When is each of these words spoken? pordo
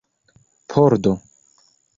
pordo 0.71 1.13